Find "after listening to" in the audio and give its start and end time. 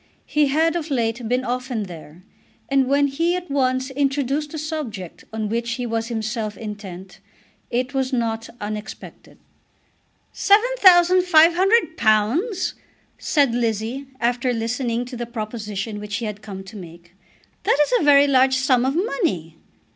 14.19-15.15